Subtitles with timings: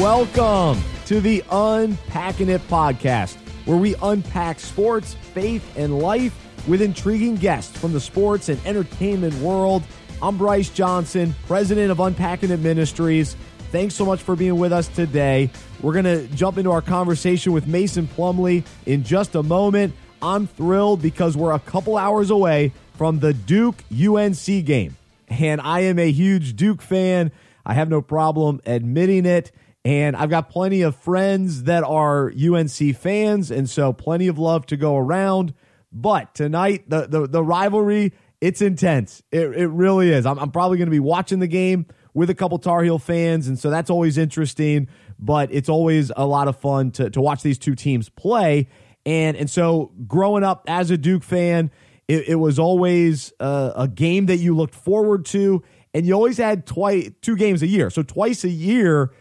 [0.00, 6.34] Welcome to the Unpacking It podcast, where we unpack sports, faith, and life
[6.66, 9.82] with intriguing guests from the sports and entertainment world.
[10.22, 13.36] I'm Bryce Johnson, president of Unpacking It Ministries.
[13.72, 15.50] Thanks so much for being with us today.
[15.82, 19.92] We're going to jump into our conversation with Mason Plumlee in just a moment.
[20.22, 24.96] I'm thrilled because we're a couple hours away from the Duke UNC game.
[25.28, 27.32] And I am a huge Duke fan.
[27.66, 29.52] I have no problem admitting it.
[29.84, 34.66] And I've got plenty of friends that are UNC fans, and so plenty of love
[34.66, 35.54] to go around.
[35.90, 39.22] But tonight, the the, the rivalry, it's intense.
[39.32, 40.26] It, it really is.
[40.26, 43.48] I'm, I'm probably going to be watching the game with a couple Tar Heel fans,
[43.48, 44.88] and so that's always interesting.
[45.18, 48.68] But it's always a lot of fun to, to watch these two teams play.
[49.06, 51.70] And and so growing up as a Duke fan,
[52.06, 55.62] it, it was always a, a game that you looked forward to,
[55.94, 57.88] and you always had twice two games a year.
[57.88, 59.12] So twice a year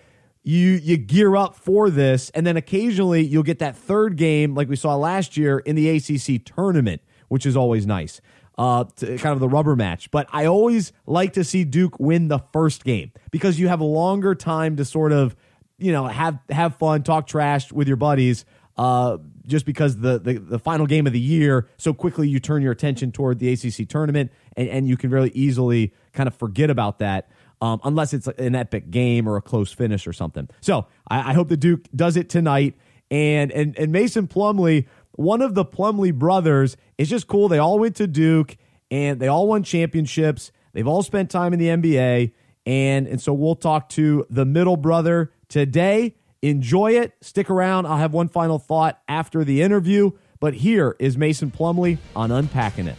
[0.50, 4.68] you you gear up for this, and then occasionally you'll get that third game like
[4.68, 8.20] we saw last year in the ACC tournament, which is always nice.
[8.58, 12.40] Uh, kind of the rubber match, but I always like to see Duke win the
[12.52, 15.36] first game because you have a longer time to sort of,
[15.78, 18.44] you know, have have fun, talk trash with your buddies.
[18.76, 22.62] Uh, just because the, the the final game of the year, so quickly you turn
[22.62, 26.70] your attention toward the ACC tournament, and, and you can really easily kind of forget
[26.70, 27.30] about that
[27.62, 30.50] um, unless it's an epic game or a close finish or something.
[30.62, 32.76] So I, I hope the Duke does it tonight.
[33.12, 37.48] And, and, and Mason Plumlee, one of the Plumlee brothers, is just cool.
[37.48, 38.56] They all went to Duke
[38.92, 40.52] and they all won championships.
[40.74, 42.32] They've all spent time in the NBA.
[42.66, 46.16] And, and so we'll talk to the middle brother today.
[46.42, 47.14] Enjoy it.
[47.22, 47.86] Stick around.
[47.86, 50.12] I'll have one final thought after the interview.
[50.40, 52.96] But here is Mason Plumlee on Unpacking It.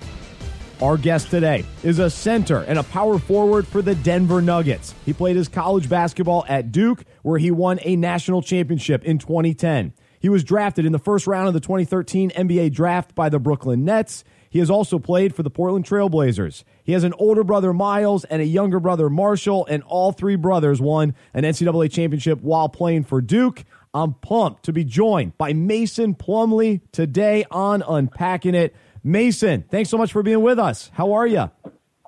[0.83, 4.95] Our guest today is a center and a power forward for the Denver Nuggets.
[5.05, 9.93] He played his college basketball at Duke, where he won a national championship in 2010.
[10.21, 13.84] He was drafted in the first round of the 2013 NBA draft by the Brooklyn
[13.84, 14.25] Nets.
[14.49, 16.65] He has also played for the Portland Trailblazers.
[16.83, 20.81] He has an older brother, Miles, and a younger brother, Marshall, and all three brothers
[20.81, 23.65] won an NCAA championship while playing for Duke.
[23.93, 28.75] I'm pumped to be joined by Mason Plumlee today on Unpacking It.
[29.03, 30.91] Mason, thanks so much for being with us.
[30.94, 31.50] How are you?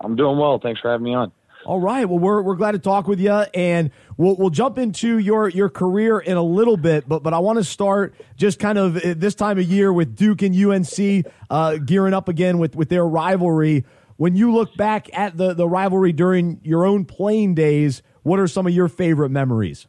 [0.00, 0.58] I'm doing well.
[0.58, 1.32] Thanks for having me on.
[1.64, 2.08] All right.
[2.08, 5.68] Well, we're, we're glad to talk with you, and we'll we'll jump into your your
[5.68, 7.08] career in a little bit.
[7.08, 10.42] But but I want to start just kind of this time of year with Duke
[10.42, 13.84] and UNC uh, gearing up again with with their rivalry.
[14.16, 18.48] When you look back at the the rivalry during your own playing days, what are
[18.48, 19.86] some of your favorite memories?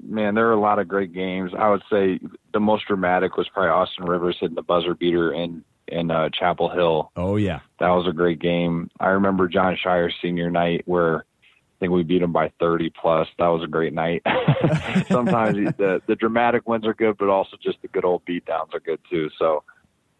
[0.00, 1.52] Man, there are a lot of great games.
[1.58, 2.20] I would say
[2.52, 6.68] the most dramatic was probably Austin Rivers hitting the buzzer beater in in uh, Chapel
[6.68, 7.10] Hill.
[7.16, 8.90] Oh yeah, that was a great game.
[8.98, 13.28] I remember Jon Scheyer's senior night where I think we beat them by 30 plus.
[13.38, 14.22] That was a great night.
[15.08, 18.80] Sometimes the the dramatic wins are good, but also just the good old beatdowns are
[18.80, 19.28] good too.
[19.38, 19.62] So,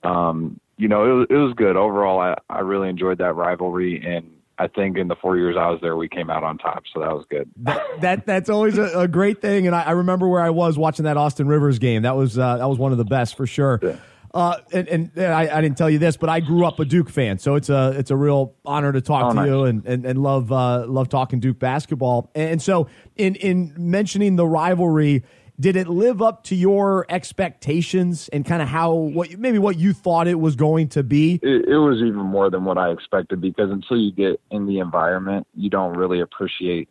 [0.03, 2.21] um, you know, it was, it was good overall.
[2.21, 4.33] I I really enjoyed that rivalry and.
[4.59, 7.01] I think in the four years I was there, we came out on top, so
[7.01, 7.51] that was good.
[7.59, 10.79] that, that that's always a, a, great thing, and I, I, remember where I was
[10.79, 12.05] watching that Austin Rivers game.
[12.05, 13.79] That was uh, that was one of the best for sure.
[13.83, 13.97] Yeah.
[14.37, 16.85] Uh, and, and, and I, I, didn't tell you this, but I grew up a
[16.85, 19.47] Duke fan, so it's a it's a real honor to talk oh, to nice.
[19.47, 22.31] you and, and, and love uh, love talking Duke basketball.
[22.35, 22.87] And so,
[23.17, 25.25] in in mentioning the rivalry,
[25.59, 29.95] did it live up to your expectations and kind of how what maybe what you
[29.95, 31.41] thought it was going to be?
[31.43, 34.81] It, it was even more than what I expected because until you get in the
[34.81, 36.91] environment, you don't really appreciate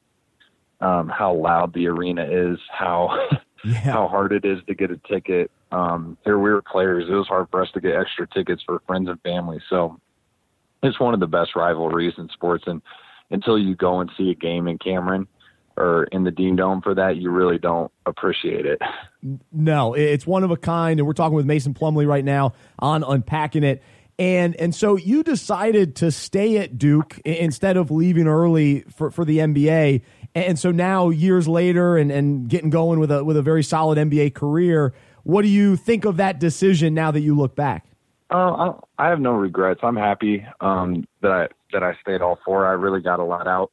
[0.82, 3.28] um, how loud the arena is, how
[3.64, 3.82] yeah.
[3.82, 7.06] how hard it is to get a ticket um, we were players.
[7.10, 9.60] It was hard for us to get extra tickets for friends and family.
[9.70, 10.00] So
[10.82, 12.64] it's one of the best rivalries in sports.
[12.66, 12.82] And
[13.30, 15.28] until you go and see a game in Cameron
[15.76, 18.82] or in the Dean Dome for that, you really don't appreciate it.
[19.52, 21.00] No, it's one of a kind.
[21.00, 23.84] And we're talking with Mason Plumlee right now on Unpacking It.
[24.18, 29.26] And and so you decided to stay at Duke instead of leaving early for, for
[29.26, 30.04] the NBA.
[30.34, 33.98] And so now years later and, and getting going with a with a very solid
[33.98, 34.94] NBA career,
[35.26, 37.86] what do you think of that decision now that you look back?
[38.30, 39.82] Uh, I have no regrets.
[39.84, 42.66] I'm happy um, that I that I stayed all four.
[42.66, 43.72] I really got a lot out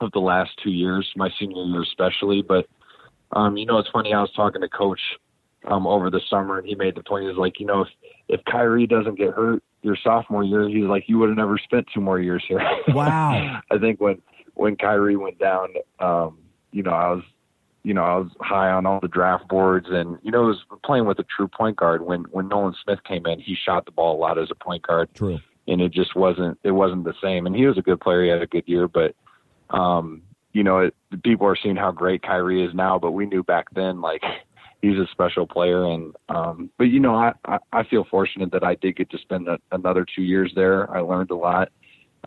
[0.00, 2.42] of the last two years, my senior year especially.
[2.42, 2.66] But
[3.32, 4.14] um, you know, it's funny.
[4.14, 5.00] I was talking to Coach
[5.66, 7.28] um, over the summer, and he made the point.
[7.28, 7.88] He's like, you know, if
[8.28, 11.86] if Kyrie doesn't get hurt your sophomore year, he's like, you would have never spent
[11.92, 12.60] two more years here.
[12.88, 13.60] Wow.
[13.70, 14.22] I think when
[14.54, 16.38] when Kyrie went down, um,
[16.72, 17.24] you know, I was
[17.82, 21.06] you know, I was high on all the draft boards and, you know, was playing
[21.06, 22.02] with a true point guard.
[22.02, 24.82] When, when Nolan Smith came in, he shot the ball a lot as a point
[24.82, 25.08] guard.
[25.14, 25.38] True.
[25.66, 27.46] And it just wasn't, it wasn't the same.
[27.46, 28.24] And he was a good player.
[28.24, 29.14] He had a good year, but,
[29.70, 30.22] um,
[30.52, 33.66] you know, it, people are seeing how great Kyrie is now, but we knew back
[33.74, 34.22] then, like,
[34.82, 35.84] he's a special player.
[35.84, 39.18] And, um, but, you know, I, I, I feel fortunate that I did get to
[39.18, 40.90] spend a, another two years there.
[40.94, 41.70] I learned a lot.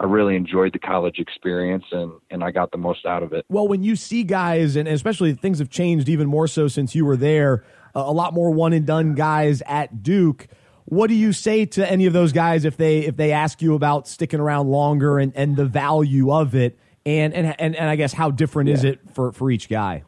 [0.02, 3.46] I really enjoyed the college experience and, and I got the most out of it.
[3.50, 7.06] Well, when you see guys, and especially things have changed even more so since you
[7.06, 7.64] were there,
[7.94, 10.48] a lot more one and done guys at Duke.
[10.86, 13.76] What do you say to any of those guys if they if they ask you
[13.76, 16.80] about sticking around longer and, and the value of it?
[17.06, 18.76] And, and and and I guess how different yeah.
[18.76, 20.04] is it for, for each guy?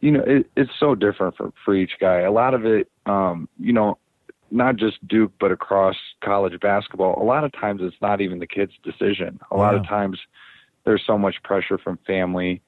[0.00, 2.20] You know, it, it's so different for, for each guy.
[2.20, 3.98] A lot of it, um, you know,
[4.50, 8.46] not just Duke, but across college basketball, a lot of times it's not even the
[8.46, 9.38] kid's decision.
[9.50, 9.60] A yeah.
[9.60, 10.18] lot of times
[10.84, 12.62] there's so much pressure from family.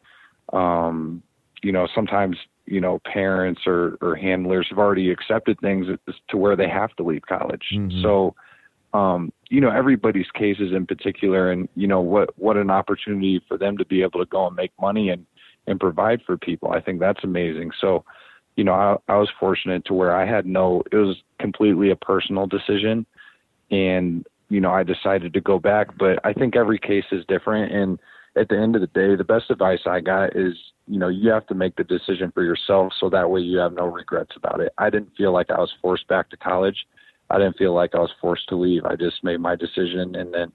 [0.53, 1.23] Um,
[1.63, 2.37] you know, sometimes,
[2.67, 5.87] you know, parents or, or handlers have already accepted things
[6.29, 7.67] to where they have to leave college.
[7.73, 8.03] Mm-hmm.
[8.03, 8.35] So,
[8.93, 13.57] um, you know, everybody's cases in particular and, you know, what, what an opportunity for
[13.57, 15.25] them to be able to go and make money and,
[15.67, 16.73] and provide for people.
[16.73, 17.71] I think that's amazing.
[17.81, 18.05] So,
[18.57, 21.97] you know, I, I was fortunate to where I had no, it was completely a
[21.97, 23.07] personal decision.
[23.71, 27.73] And, you know, I decided to go back, but I think every case is different.
[27.73, 27.99] And
[28.37, 30.55] at the end of the day, the best advice I got is,
[30.87, 33.73] you know, you have to make the decision for yourself so that way you have
[33.73, 34.73] no regrets about it.
[34.79, 36.87] I didn't feel like I was forced back to college.
[37.31, 38.85] I didn't feel like I was forced to leave.
[38.85, 40.53] I just made my decision and then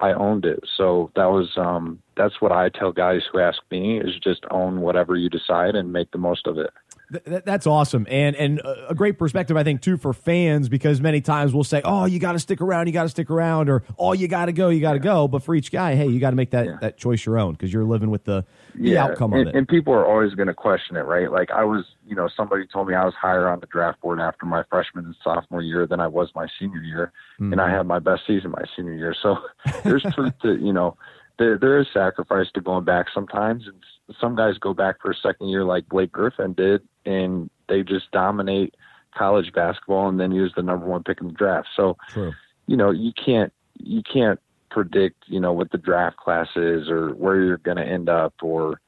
[0.00, 0.60] I owned it.
[0.76, 4.80] So that was um that's what I tell guys who ask me is just own
[4.80, 6.70] whatever you decide and make the most of it.
[7.10, 11.22] Th- that's awesome, and and a great perspective, I think, too, for fans because many
[11.22, 13.82] times we'll say, "Oh, you got to stick around, you got to stick around," or
[13.98, 15.04] "Oh, you got to go, you got to yeah.
[15.04, 16.76] go." But for each guy, hey, you got to make that yeah.
[16.82, 18.44] that choice your own because you're living with the,
[18.74, 19.04] the yeah.
[19.04, 19.56] outcome and, of it.
[19.56, 21.32] And people are always going to question it, right?
[21.32, 24.20] Like I was, you know, somebody told me I was higher on the draft board
[24.20, 27.52] after my freshman and sophomore year than I was my senior year, mm-hmm.
[27.52, 29.14] and I had my best season my senior year.
[29.18, 29.38] So
[29.82, 30.94] there's truth to you know
[31.38, 33.76] there there is sacrifice to going back sometimes, and
[34.20, 38.10] some guys go back for a second year like Blake Griffin did, and they just
[38.12, 38.74] dominate
[39.16, 41.68] college basketball, and then he was the number one pick in the draft.
[41.76, 42.32] So, True.
[42.66, 44.40] you know, you can't you can't
[44.70, 48.34] predict, you know, what the draft class is or where you're going to end up
[48.42, 48.80] or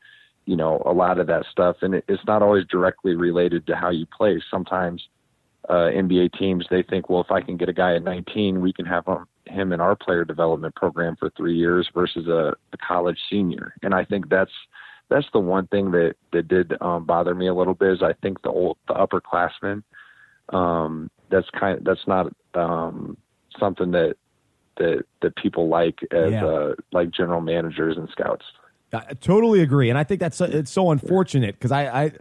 [0.46, 3.76] you know a lot of that stuff and it, it's not always directly related to
[3.76, 5.06] how you play sometimes
[5.68, 8.72] uh, NBA teams they think well if I can get a guy at 19 we
[8.72, 12.76] can have him him in our player development program for 3 years versus a, a
[12.76, 14.52] college senior and I think that's
[15.10, 18.14] that's the one thing that that did um, bother me a little bit is I
[18.22, 19.82] think the old the upperclassmen
[20.52, 23.16] um, that's kind of, that's not um,
[23.58, 24.16] something that
[24.76, 26.44] that that people like as yeah.
[26.44, 28.44] uh, like general managers and scouts.
[28.92, 32.12] I totally agree, and I think that's it's so unfortunate because I, I,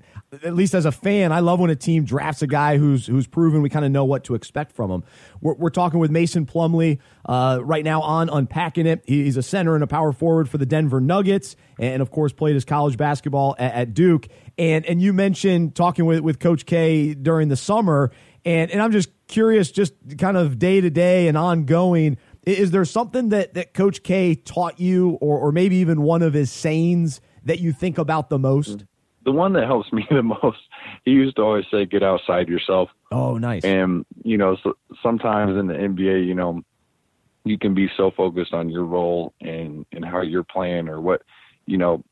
[0.44, 3.28] at least as a fan, I love when a team drafts a guy who's who's
[3.28, 5.04] proven we kind of know what to expect from him.
[5.42, 9.04] We're, we're talking with Mason Plumlee uh, right now on unpacking it.
[9.06, 12.54] He's a center and a power forward for the Denver Nuggets, and of course played
[12.54, 14.28] his college basketball at, at Duke.
[14.58, 18.12] And and you mentioned talking with with Coach K during the summer,
[18.46, 22.86] and and I'm just curious, just kind of day to day and ongoing is there
[22.86, 27.22] something that, that Coach K taught you, or, or maybe even one of his sayings
[27.44, 28.86] that you think about the most?
[29.30, 30.58] The one that helps me the most,
[31.06, 32.90] he used to always say, get outside yourself.
[33.12, 33.64] Oh, nice.
[33.64, 36.64] And, you know, so, sometimes in the NBA, you know,
[37.46, 41.22] you can be so focused on your role and, and how you're playing or what,
[41.68, 42.04] you know,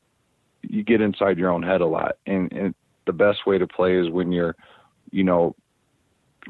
[0.62, 2.18] you get inside your own head a lot.
[2.24, 2.72] And, and
[3.04, 4.54] the best way to play is when you're,
[5.10, 5.56] you know,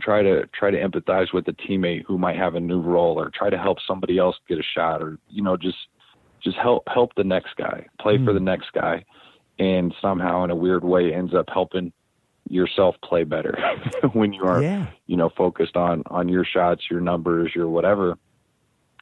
[0.03, 3.31] try to try to empathize with a teammate who might have a new role or
[3.31, 5.79] try to help somebody else get a shot or you know just
[6.45, 8.25] just help help the next guy play mm.
[8.25, 9.03] for the next guy
[9.59, 11.93] and somehow in a weird way ends up helping
[12.49, 13.59] yourself play better
[14.13, 14.87] when you are yeah.
[15.07, 18.17] you know focused on on your shots your numbers your whatever.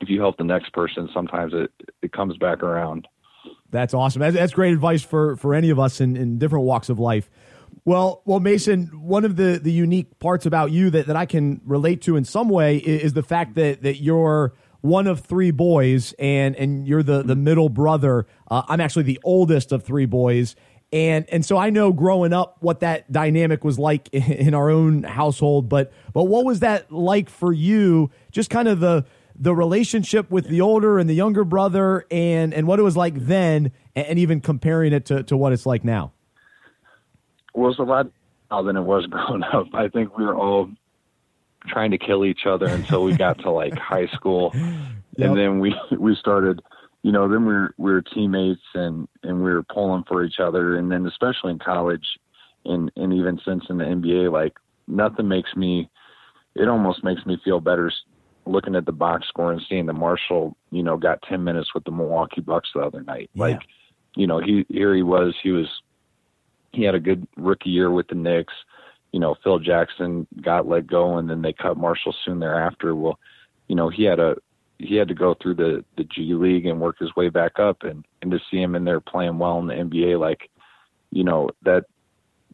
[0.01, 1.71] If you help the next person sometimes it
[2.03, 3.09] it comes back around.
[3.71, 4.21] That's awesome.
[4.21, 7.31] That's, that's great advice for for any of us in in different walks of life.
[7.85, 11.61] Well, well, Mason, one of the, the unique parts about you that, that I can
[11.65, 15.51] relate to in some way is, is the fact that, that you're one of three
[15.51, 18.27] boys and, and you're the, the middle brother.
[18.51, 20.57] Uh, I'm actually the oldest of three boys.
[20.93, 25.03] And, and so I know growing up what that dynamic was like in, our own
[25.03, 28.11] household, but, but what was that like for you?
[28.31, 29.05] Just kind of the,
[29.35, 33.15] the relationship with the older and the younger brother and, and what it was like
[33.27, 36.13] then and even comparing it to, to what it's like now
[37.57, 38.07] was a lot
[38.51, 39.67] now than it was growing up.
[39.75, 40.71] I think we were all
[41.67, 45.31] trying to kill each other until we got to like high school, yep.
[45.31, 46.61] and then we we started.
[47.03, 50.41] You know, then we were we were teammates and and we were pulling for each
[50.41, 52.05] other, and then especially in college,
[52.65, 54.55] and and even since in the NBA, like
[54.89, 55.89] nothing makes me.
[56.57, 57.93] It almost makes me feel better
[58.47, 61.85] looking at the box score and seeing that Marshall, you know, got 10 minutes with
[61.85, 63.29] the Milwaukee Bucks the other night.
[63.35, 63.43] Yeah.
[63.43, 63.61] Like
[64.17, 65.35] you know, he here he was.
[65.43, 65.69] He was
[66.73, 68.55] he had a good rookie year with the Knicks.
[69.13, 72.95] You know, Phil Jackson got let go, and then they cut Marshall soon thereafter.
[72.95, 73.19] Well,
[73.69, 74.37] you know, he had a
[74.79, 77.83] he had to go through the the G League and work his way back up,
[77.83, 80.51] and and to see him in there playing well in the NBA, like,
[81.11, 81.85] you know, that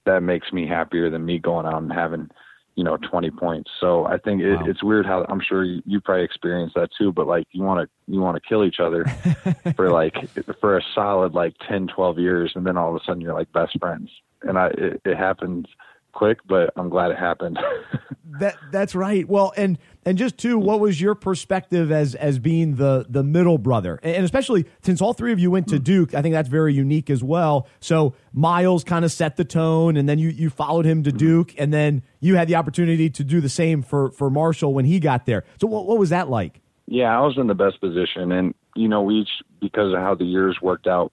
[0.05, 2.29] that makes me happier than me going out and having
[2.75, 4.65] you know 20 points so i think it, wow.
[4.67, 7.87] it's weird how i'm sure you, you probably experienced that too but like you want
[7.87, 9.05] to you want to kill each other
[9.77, 10.15] for like
[10.61, 13.53] for a solid like 10 12 years and then all of a sudden you're like
[13.53, 14.11] best friends
[14.43, 15.67] and i it, it happens
[16.13, 17.59] quick, but I'm glad it happened.
[18.41, 19.29] that that's right.
[19.29, 23.59] Well, and and just too, what was your perspective as as being the the middle
[23.59, 25.83] brother, and especially since all three of you went to hmm.
[25.83, 27.67] Duke, I think that's very unique as well.
[27.81, 31.17] So Miles kind of set the tone, and then you you followed him to hmm.
[31.17, 34.85] Duke, and then you had the opportunity to do the same for for Marshall when
[34.85, 35.45] he got there.
[35.61, 36.61] So what what was that like?
[36.87, 40.15] Yeah, I was in the best position, and you know, we each because of how
[40.15, 41.13] the years worked out,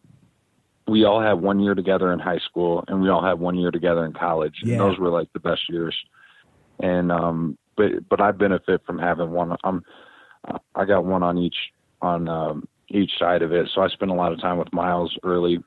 [0.90, 3.72] we all had one year together in high school and we all had one year
[3.72, 4.56] together in college.
[4.64, 4.74] Yeah.
[4.74, 5.96] and those were like the best years.
[6.82, 9.84] And um but but i benefit from having one i'm
[10.76, 11.58] i got one on each
[12.02, 13.70] on um each side of it.
[13.74, 15.60] So i spent a lot of time with miles early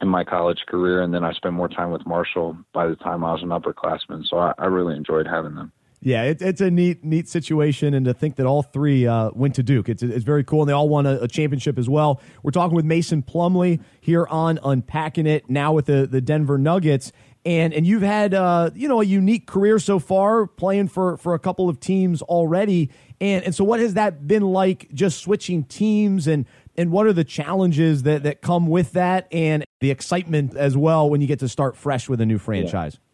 [0.00, 3.24] in my college career and then i spent more time with marshall by the time
[3.24, 4.26] i was an upperclassman.
[4.28, 8.06] So i, I really enjoyed having them yeah, it, it's a neat, neat situation, and
[8.06, 10.72] to think that all three uh, went to Duke, it's, it's very cool, and they
[10.72, 12.20] all won a, a, championship as well.
[12.42, 17.10] We're talking with Mason Plumlee here on Unpacking It now with the the Denver Nuggets,
[17.44, 21.34] and and you've had uh, you know a unique career so far, playing for for
[21.34, 22.90] a couple of teams already,
[23.20, 27.12] and and so what has that been like, just switching teams, and and what are
[27.12, 31.40] the challenges that that come with that, and the excitement as well when you get
[31.40, 32.94] to start fresh with a new franchise.
[32.94, 33.07] Yeah.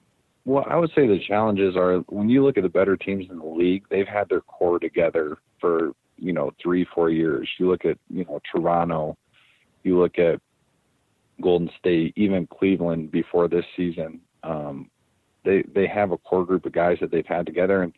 [0.45, 3.39] Well, I would say the challenges are when you look at the better teams in
[3.39, 7.49] the league, they've had their core together for, you know, three, four years.
[7.59, 9.17] You look at, you know, Toronto,
[9.85, 10.41] you look at
[11.41, 14.21] Golden State, even Cleveland before this season.
[14.43, 14.91] Um,
[15.45, 17.93] they they have a core group of guys that they've had together and,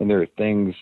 [0.00, 0.74] and there are things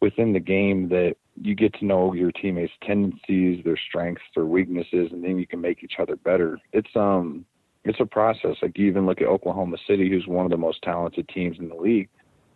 [0.00, 5.08] within the game that you get to know your teammates' tendencies, their strengths, their weaknesses,
[5.12, 6.58] and then you can make each other better.
[6.72, 7.44] It's um
[7.84, 8.56] it's a process.
[8.62, 11.68] Like you even look at Oklahoma City, who's one of the most talented teams in
[11.68, 12.08] the league.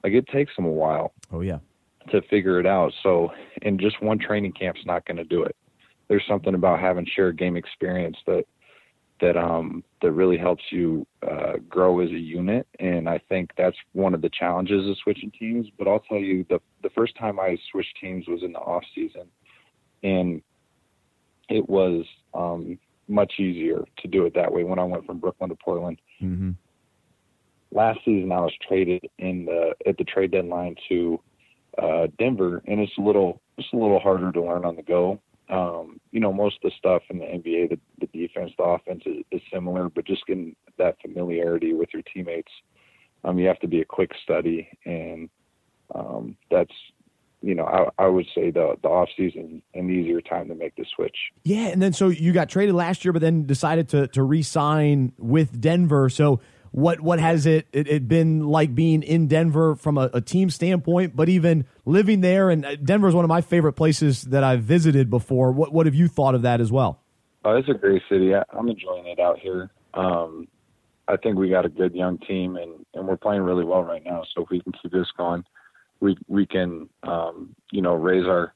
[0.04, 1.12] Like it takes them a while.
[1.32, 1.58] Oh yeah.
[2.10, 2.92] To figure it out.
[3.02, 5.56] So, and just one training camp's not going to do it.
[6.08, 8.44] There's something about having shared game experience that
[9.20, 12.66] that um that really helps you uh, grow as a unit.
[12.78, 15.66] And I think that's one of the challenges of switching teams.
[15.76, 18.84] But I'll tell you, the the first time I switched teams was in the off
[18.94, 19.26] season,
[20.04, 20.42] and
[21.48, 22.04] it was
[22.34, 22.78] um
[23.08, 26.00] much easier to do it that way when I went from Brooklyn to Portland.
[26.22, 26.52] Mm-hmm.
[27.72, 31.20] Last season, I was traded in the at the trade deadline to
[31.78, 35.20] uh, Denver, and it's a little it's a little harder to learn on the go.
[35.48, 39.02] Um, you know, most of the stuff in the NBA, the, the defense, the offense
[39.06, 42.50] is, is similar, but just getting that familiarity with your teammates,
[43.22, 45.28] um, you have to be a quick study, and
[45.94, 46.72] um, that's
[47.46, 50.74] you know, I, I, would say the the off season an easier time to make
[50.74, 51.16] the switch.
[51.44, 55.12] Yeah, and then so you got traded last year, but then decided to to re-sign
[55.16, 56.08] with Denver.
[56.08, 56.40] So
[56.72, 60.50] what what has it, it, it been like being in Denver from a, a, team
[60.50, 62.50] standpoint, but even living there?
[62.50, 65.52] And uh, Denver is one of my favorite places that I've visited before.
[65.52, 67.00] What what have you thought of that as well?
[67.44, 68.34] Oh, it's a great city.
[68.34, 69.70] I, am enjoying it out here.
[69.94, 70.48] Um,
[71.06, 74.04] I think we got a good young team, and and we're playing really well right
[74.04, 74.24] now.
[74.34, 75.44] So if we can keep this going
[76.00, 78.54] we we can um, you know raise our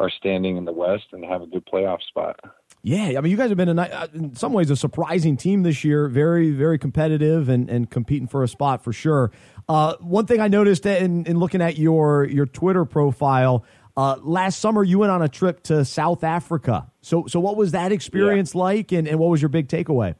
[0.00, 2.38] our standing in the West and have a good playoff spot.
[2.82, 5.62] Yeah, I mean, you guys have been a, uh, in some ways a surprising team
[5.62, 6.06] this year.
[6.06, 9.30] Very, very competitive and, and competing for a spot for sure.
[9.70, 13.64] Uh, one thing I noticed in, in looking at your your Twitter profile
[13.96, 16.90] uh, last summer, you went on a trip to South Africa.
[17.00, 18.60] So, so what was that experience yeah.
[18.60, 20.14] like, and, and what was your big takeaway?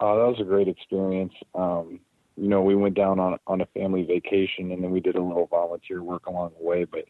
[0.00, 1.32] Uh, that was a great experience.
[1.54, 2.00] Um,
[2.40, 5.22] you know, we went down on on a family vacation and then we did a
[5.22, 6.84] little volunteer work along the way.
[6.84, 7.04] But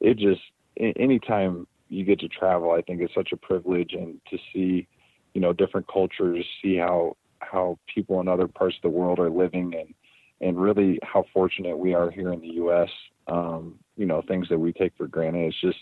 [0.00, 0.42] it just
[0.76, 4.86] anytime you get to travel, I think it's such a privilege and to see,
[5.32, 9.30] you know, different cultures, see how how people in other parts of the world are
[9.30, 9.94] living and
[10.42, 12.90] and really how fortunate we are here in the U.S.
[13.26, 15.46] Um, you know, things that we take for granted.
[15.46, 15.78] It's just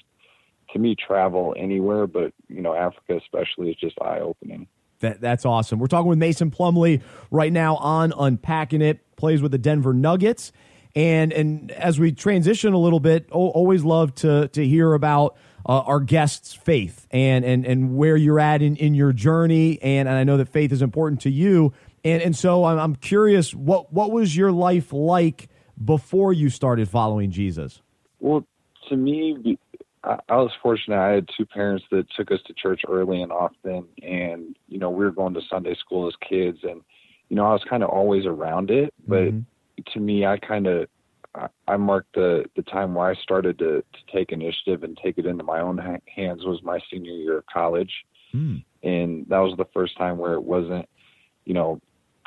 [0.72, 4.68] to me, travel anywhere, but you know, Africa especially is just eye opening.
[5.02, 5.78] That, that's awesome.
[5.78, 10.52] We're talking with Mason Plumlee right now on Unpacking It, plays with the Denver Nuggets.
[10.94, 15.80] And and as we transition a little bit, always love to to hear about uh,
[15.80, 19.78] our guests' faith and and and where you're at in, in your journey.
[19.80, 21.72] And, and I know that faith is important to you.
[22.04, 25.48] And and so I'm, I'm curious, what what was your life like
[25.82, 27.80] before you started following Jesus?
[28.20, 28.44] Well,
[28.88, 29.58] to me,
[30.04, 30.98] I, I was fortunate.
[30.98, 34.90] I had two parents that took us to church early and often, and you know
[34.90, 36.82] we were going to Sunday school as kids, and
[37.28, 38.92] you know I was kind of always around it.
[39.06, 39.82] But mm-hmm.
[39.92, 40.88] to me, I kind of
[41.34, 45.18] I, I marked the the time where I started to to take initiative and take
[45.18, 47.92] it into my own ha- hands was my senior year of college,
[48.34, 48.62] mm.
[48.82, 50.88] and that was the first time where it wasn't,
[51.44, 51.80] you know,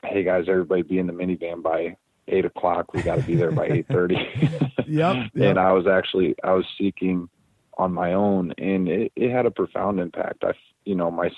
[0.04, 2.94] hey guys, everybody be in the minivan by eight o'clock.
[2.94, 4.16] We got to be there by eight thirty.
[4.40, 5.30] yep, yep.
[5.36, 7.30] And I was actually I was seeking
[7.78, 10.44] on my own, and it, it had a profound impact.
[10.44, 10.54] I,
[10.86, 11.30] you know, my,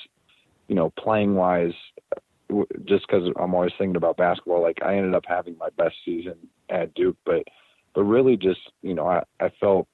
[0.67, 1.73] you know, playing wise,
[2.85, 4.61] just because I'm always thinking about basketball.
[4.61, 6.35] Like I ended up having my best season
[6.69, 7.43] at Duke, but
[7.93, 9.87] but really just you know I I felt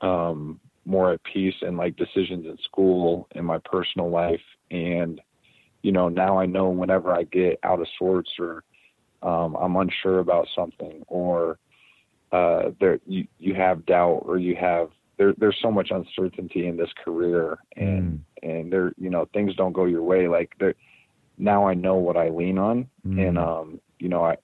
[0.00, 4.40] um more at peace and like decisions in school in my personal life
[4.70, 5.20] and
[5.82, 8.64] you know now I know whenever I get out of sorts or
[9.22, 11.58] um, I'm unsure about something or
[12.32, 16.76] uh, there you you have doubt or you have there there's so much uncertainty in
[16.76, 18.48] this career and mm.
[18.50, 20.74] and there you know things don't go your way like there
[21.38, 23.26] now I know what I lean on mm.
[23.26, 24.36] and um you know I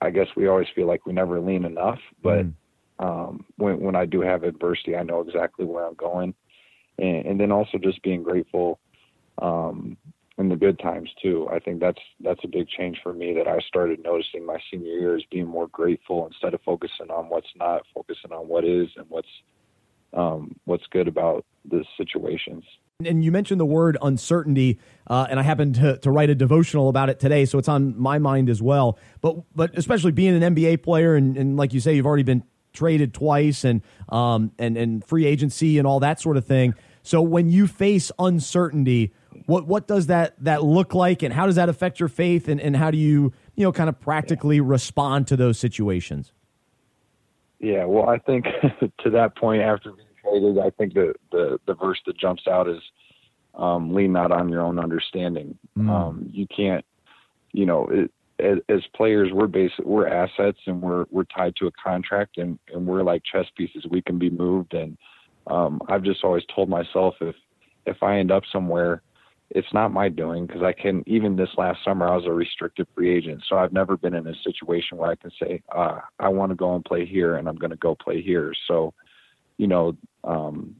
[0.00, 2.52] I guess we always feel like we never lean enough but mm.
[2.98, 6.34] um when when I do have adversity I know exactly where I'm going
[6.98, 8.78] and, and then also just being grateful
[9.40, 9.96] um
[10.36, 11.48] in the good times too.
[11.50, 14.92] I think that's that's a big change for me that I started noticing my senior
[14.92, 18.88] year is being more grateful instead of focusing on what's not, focusing on what is
[18.96, 19.28] and what's
[20.14, 22.64] um, what's good about the situations.
[23.04, 24.78] And you mentioned the word uncertainty,
[25.08, 27.98] uh, and I happened to, to write a devotional about it today, so it's on
[27.98, 28.98] my mind as well.
[29.20, 32.44] But but especially being an NBA player, and, and like you say, you've already been
[32.72, 36.74] traded twice, and um and and free agency and all that sort of thing.
[37.02, 39.12] So when you face uncertainty,
[39.46, 42.60] what what does that that look like, and how does that affect your faith, and,
[42.60, 46.32] and how do you you know kind of practically respond to those situations?
[47.58, 48.44] Yeah, well, I think
[49.00, 49.92] to that point, after
[50.36, 52.80] I think the the, the verse that jumps out is
[53.54, 55.58] um, lean not on your own understanding.
[55.78, 55.88] Mm.
[55.88, 56.84] Um, you can't,
[57.52, 61.66] you know, it, as, as, players, we're basic, we're assets, and we're we're tied to
[61.66, 63.86] a contract, and and we're like chess pieces.
[63.88, 64.96] We can be moved, and
[65.46, 67.36] um, I've just always told myself if
[67.86, 69.02] if I end up somewhere
[69.50, 71.02] it's not my doing because I can.
[71.06, 74.26] Even this last summer, I was a restricted free agent, so I've never been in
[74.26, 77.48] a situation where I can say, uh, "I want to go and play here, and
[77.48, 78.94] I'm going to go play here." So,
[79.58, 80.76] you know, um,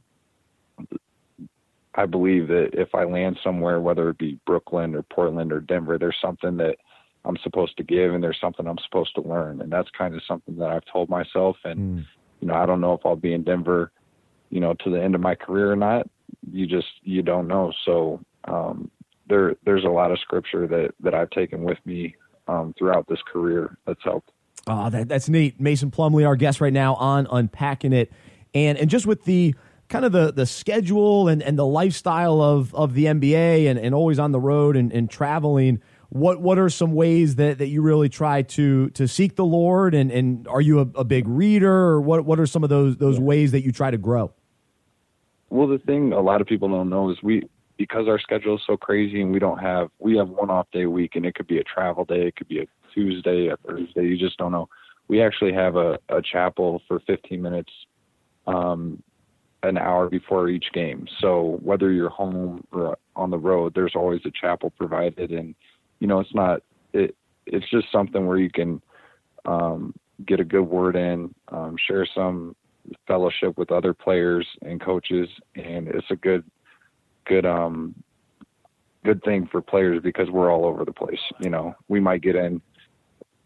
[1.95, 5.97] I believe that if I land somewhere, whether it be Brooklyn or Portland or Denver,
[5.97, 6.75] there's something that
[7.23, 10.21] I'm supposed to give, and there's something I'm supposed to learn, and that's kind of
[10.27, 11.57] something that I've told myself.
[11.63, 12.05] And mm.
[12.41, 13.91] you know, I don't know if I'll be in Denver,
[14.49, 16.07] you know, to the end of my career or not.
[16.51, 17.71] You just you don't know.
[17.85, 18.91] So um,
[19.27, 22.15] there there's a lot of scripture that that I've taken with me
[22.47, 24.31] um, throughout this career that's helped.
[24.67, 25.59] Oh, that, that's neat.
[25.61, 28.11] Mason Plumlee, our guest right now on Unpacking It,
[28.55, 29.53] and and just with the
[29.89, 33.93] kind of the the schedule and, and the lifestyle of of the NBA and, and
[33.93, 35.81] always on the road and, and traveling.
[36.09, 39.93] What what are some ways that, that you really try to to seek the Lord
[39.93, 42.97] and, and are you a, a big reader or what what are some of those
[42.97, 43.23] those yeah.
[43.23, 44.33] ways that you try to grow?
[45.49, 47.43] Well, the thing a lot of people don't know is we
[47.77, 50.83] because our schedule is so crazy and we don't have we have one off day
[50.83, 53.57] a week and it could be a travel day, it could be a Tuesday, a
[53.57, 54.69] Thursday, you just don't know.
[55.07, 57.71] We actually have a, a chapel for 15 minutes,
[58.47, 59.01] um,
[59.63, 61.07] an hour before each game.
[61.19, 65.55] So whether you're home or on the road, there's always a chapel provided, and
[65.99, 66.61] you know it's not
[66.93, 67.15] it.
[67.45, 68.81] It's just something where you can
[69.45, 69.93] um,
[70.25, 72.55] get a good word in, um, share some
[73.07, 76.43] fellowship with other players and coaches, and it's a good
[77.25, 77.95] good um
[79.03, 81.19] good thing for players because we're all over the place.
[81.39, 82.61] You know, we might get in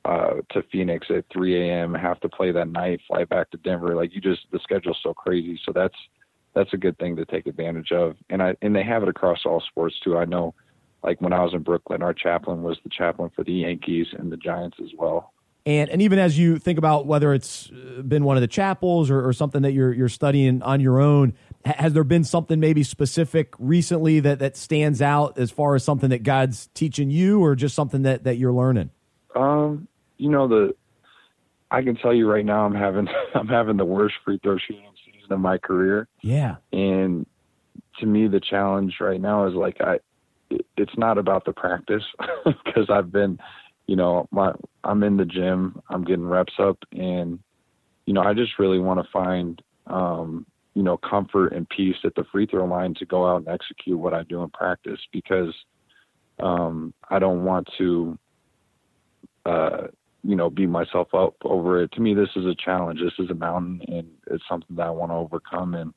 [0.09, 3.95] uh, to Phoenix at 3 a.m., have to play that night, fly back to Denver.
[3.95, 5.59] Like you just the schedule's so crazy.
[5.63, 5.95] So that's
[6.55, 8.15] that's a good thing to take advantage of.
[8.29, 10.17] And I and they have it across all sports too.
[10.17, 10.55] I know,
[11.03, 14.31] like when I was in Brooklyn, our chaplain was the chaplain for the Yankees and
[14.31, 15.31] the Giants as well.
[15.67, 19.27] And and even as you think about whether it's been one of the chapels or,
[19.27, 23.53] or something that you're you're studying on your own, has there been something maybe specific
[23.59, 27.75] recently that that stands out as far as something that God's teaching you, or just
[27.75, 28.89] something that that you're learning?
[29.35, 29.87] Um,
[30.19, 30.75] you know the,
[31.71, 34.85] I can tell you right now, I'm having I'm having the worst free throw shooting
[35.05, 36.07] season of my career.
[36.21, 37.25] Yeah, and
[37.99, 39.99] to me, the challenge right now is like I,
[40.77, 42.03] it's not about the practice
[42.45, 43.39] because I've been,
[43.87, 44.53] you know, my
[44.83, 47.39] I'm in the gym, I'm getting reps up, and
[48.05, 52.15] you know, I just really want to find um, you know, comfort and peace at
[52.15, 55.53] the free throw line to go out and execute what I do in practice because
[56.39, 58.17] um, I don't want to,
[59.45, 59.87] uh,
[60.23, 61.91] you know, beat myself up over it.
[61.93, 62.99] To me, this is a challenge.
[62.99, 65.75] This is a mountain, and it's something that I want to overcome.
[65.75, 65.93] And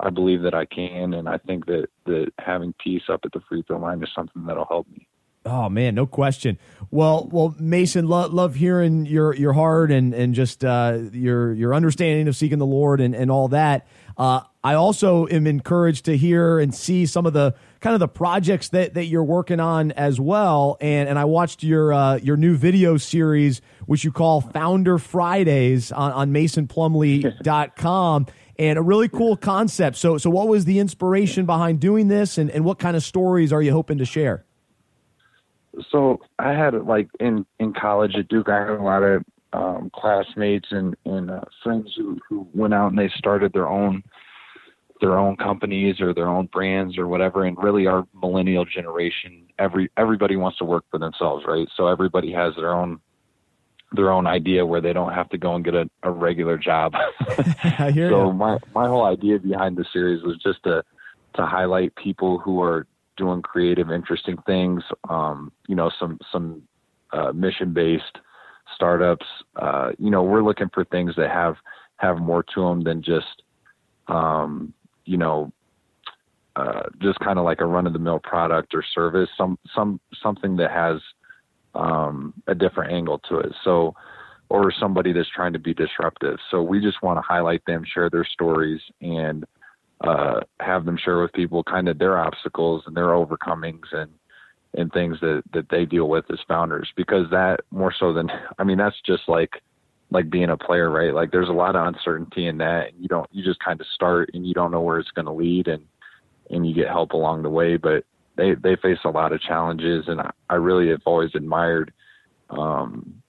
[0.00, 3.40] I believe that I can, and I think that that having peace up at the
[3.48, 5.06] free throw line is something that'll help me.
[5.46, 6.58] Oh man, no question.
[6.90, 11.74] Well, well, Mason, lo- love hearing your your heart and and just uh, your your
[11.74, 13.86] understanding of seeking the Lord and and all that.
[14.16, 17.54] Uh, I also am encouraged to hear and see some of the
[17.84, 20.78] kind of the projects that that you're working on as well.
[20.80, 25.92] And and I watched your uh, your new video series, which you call Founder Fridays
[25.92, 28.26] on, on MasonPlumlee.com.
[28.56, 29.96] and a really cool concept.
[29.96, 33.52] So so what was the inspiration behind doing this and, and what kind of stories
[33.52, 34.46] are you hoping to share?
[35.90, 39.90] so I had like in in college at Duke, I had a lot of um,
[39.94, 44.02] classmates and and uh, friends who who went out and they started their own
[45.00, 47.44] their own companies or their own brands or whatever.
[47.44, 51.68] And really, our millennial generation, every everybody wants to work for themselves, right?
[51.76, 53.00] So everybody has their own
[53.92, 56.94] their own idea where they don't have to go and get a, a regular job.
[57.78, 58.32] I hear so you.
[58.32, 60.82] my my whole idea behind the series was just to
[61.34, 64.82] to highlight people who are doing creative, interesting things.
[65.08, 66.62] Um, you know, some some
[67.12, 68.18] uh, mission based
[68.74, 69.26] startups.
[69.56, 71.56] Uh, you know, we're looking for things that have
[71.96, 73.42] have more to them than just
[74.08, 74.73] um,
[75.04, 75.52] you know
[76.56, 79.28] uh, just kind of like a run of the mill product or service.
[79.36, 81.00] Some some something that has
[81.74, 83.52] um, a different angle to it.
[83.64, 83.94] So
[84.50, 86.38] or somebody that's trying to be disruptive.
[86.50, 89.44] So we just want to highlight them, share their stories, and
[90.02, 94.10] uh, have them share with people kind of their obstacles and their overcomings and
[94.76, 98.64] and things that that they deal with as founders because that more so than I
[98.64, 99.62] mean that's just like
[100.14, 103.28] like being a player right like there's a lot of uncertainty in that you don't
[103.32, 105.84] you just kind of start and you don't know where it's going to lead and
[106.50, 108.04] and you get help along the way but
[108.36, 111.92] they they face a lot of challenges and I, I really have always admired
[112.48, 113.22] um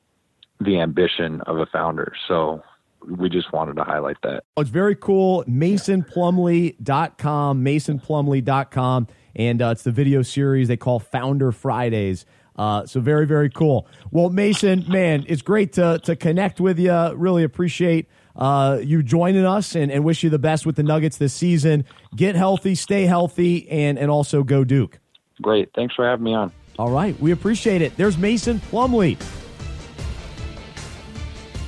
[0.62, 2.62] the ambition of a founder so
[3.08, 4.46] we just wanted to highlight that.
[4.58, 5.44] Oh, it's very cool.
[5.44, 9.08] MasonPlumlee.com, MasonPlumlee.com.
[9.36, 12.26] And uh, it's the video series they call Founder Fridays.
[12.58, 13.88] Uh, so very, very cool.
[14.12, 17.14] Well, Mason, man, it's great to, to connect with you.
[17.16, 21.18] Really appreciate uh, you joining us and, and wish you the best with the Nuggets
[21.18, 21.86] this season.
[22.16, 25.00] Get healthy, stay healthy, and, and also go Duke.
[25.42, 25.70] Great.
[25.76, 26.52] Thanks for having me on.
[26.80, 27.20] All right.
[27.20, 27.96] We appreciate it.
[27.98, 29.22] There's Mason Plumlee.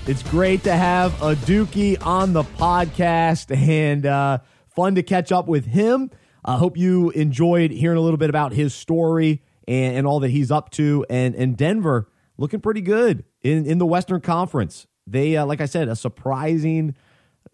[0.07, 5.47] It's great to have a Dookie on the podcast and uh, fun to catch up
[5.47, 6.11] with him.
[6.45, 10.29] I hope you enjoyed hearing a little bit about his story and, and all that
[10.29, 11.05] he's up to.
[11.09, 14.87] And, and Denver looking pretty good in, in the Western Conference.
[15.05, 16.95] They, uh, like I said, a surprising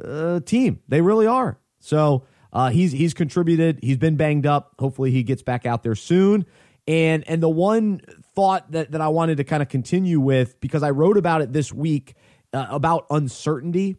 [0.04, 0.82] uh, team.
[0.88, 1.60] They really are.
[1.80, 3.80] So uh, he's he's contributed.
[3.82, 4.76] He's been banged up.
[4.80, 6.46] Hopefully, he gets back out there soon.
[6.88, 8.02] And and the one
[8.36, 11.54] thought that that I wanted to kind of continue with because I wrote about it
[11.54, 12.16] this week
[12.54, 13.98] uh, about uncertainty.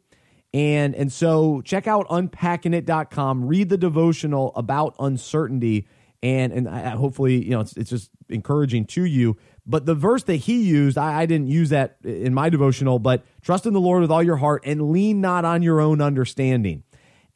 [0.52, 5.86] And and so check out unpackingit.com, read the devotional about uncertainty
[6.24, 9.36] and and I, hopefully, you know, it's it's just encouraging to you.
[9.66, 13.24] But the verse that he used, I, I didn't use that in my devotional, but
[13.42, 16.82] trust in the Lord with all your heart and lean not on your own understanding.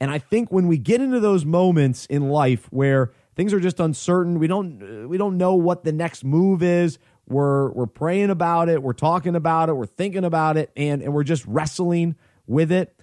[0.00, 3.78] And I think when we get into those moments in life where things are just
[3.78, 8.70] uncertain, we don't we don't know what the next move is, we're we're praying about
[8.70, 12.72] it, we're talking about it, we're thinking about it, and, and we're just wrestling with
[12.72, 12.94] it.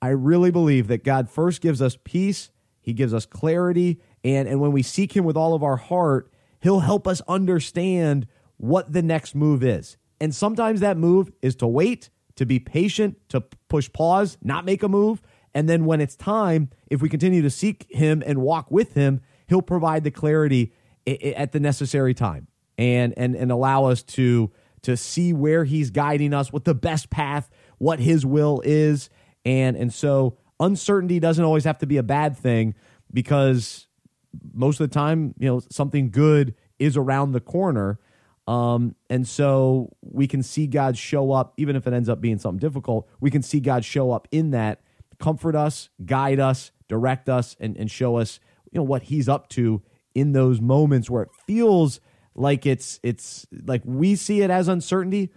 [0.00, 2.50] I really believe that God first gives us peace,
[2.80, 6.30] He gives us clarity, and, and when we seek Him with all of our heart,
[6.60, 9.96] He'll help us understand what the next move is.
[10.20, 14.82] And sometimes that move is to wait, to be patient, to push pause, not make
[14.82, 15.20] a move.
[15.54, 19.20] And then when it's time, if we continue to seek Him and walk with Him,
[19.48, 20.72] He'll provide the clarity
[21.06, 22.46] at the necessary time
[22.78, 24.50] and and and allow us to
[24.82, 29.10] to see where he's guiding us, what the best path, what his will is.
[29.44, 32.74] And and so uncertainty doesn't always have to be a bad thing
[33.12, 33.86] because
[34.52, 37.98] most of the time, you know, something good is around the corner.
[38.46, 42.38] Um, and so we can see God show up, even if it ends up being
[42.38, 44.80] something difficult, we can see God show up in that,
[45.18, 48.40] comfort us, guide us, direct us, and, and show us,
[48.72, 49.82] you know, what he's up to
[50.14, 52.00] in those moments where it feels
[52.34, 55.30] like it's it's like we see it as uncertainty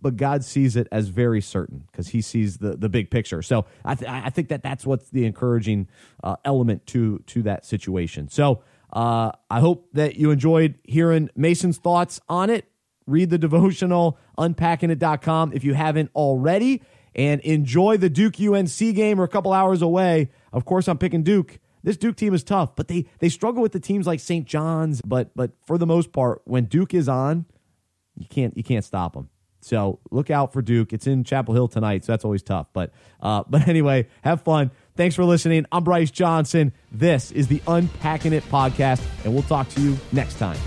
[0.00, 3.42] but God sees it as very certain because He sees the the big picture.
[3.42, 5.88] So I th- I think that that's what's the encouraging
[6.22, 8.28] uh, element to to that situation.
[8.28, 12.66] So uh, I hope that you enjoyed hearing Mason's thoughts on it.
[13.06, 16.82] Read the devotional unpackingit.com if you haven't already,
[17.14, 19.18] and enjoy the Duke UNC game.
[19.18, 20.30] We're a couple hours away.
[20.52, 23.72] Of course, I'm picking Duke this Duke team is tough, but they they struggle with
[23.72, 24.46] the teams like St.
[24.46, 25.00] John's.
[25.02, 27.46] But but for the most part, when Duke is on,
[28.16, 29.30] you can't you can't stop them.
[29.60, 30.92] So look out for Duke.
[30.92, 32.68] It's in Chapel Hill tonight, so that's always tough.
[32.72, 34.70] But uh, but anyway, have fun.
[34.96, 35.66] Thanks for listening.
[35.72, 36.72] I'm Bryce Johnson.
[36.92, 40.58] This is the Unpacking It podcast, and we'll talk to you next time.